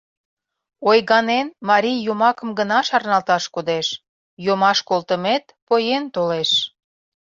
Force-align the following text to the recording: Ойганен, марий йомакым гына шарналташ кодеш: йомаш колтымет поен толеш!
Ойганен, 0.89 1.47
марий 1.69 1.99
йомакым 2.07 2.49
гына 2.59 2.79
шарналташ 2.89 3.43
кодеш: 3.55 3.87
йомаш 4.45 4.79
колтымет 4.89 5.43
поен 5.67 6.03
толеш! 6.15 6.51